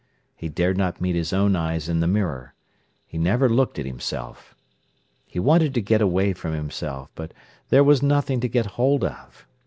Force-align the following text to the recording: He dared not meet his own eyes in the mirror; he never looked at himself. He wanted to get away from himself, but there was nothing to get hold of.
He 0.35 0.49
dared 0.49 0.79
not 0.79 0.99
meet 0.99 1.15
his 1.15 1.31
own 1.31 1.55
eyes 1.55 1.87
in 1.87 1.99
the 1.99 2.07
mirror; 2.07 2.55
he 3.05 3.19
never 3.19 3.47
looked 3.47 3.77
at 3.77 3.85
himself. 3.85 4.55
He 5.27 5.37
wanted 5.39 5.75
to 5.75 5.79
get 5.83 6.01
away 6.01 6.33
from 6.33 6.53
himself, 6.55 7.11
but 7.13 7.35
there 7.69 7.83
was 7.83 8.01
nothing 8.01 8.39
to 8.39 8.47
get 8.49 8.65
hold 8.65 9.03
of. 9.03 9.45